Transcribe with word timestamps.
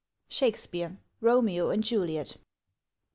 SHAKESPEARE: 0.29 0.97
Romeo 1.19 1.69
and 1.69 1.83
Juliet. 1.83 2.37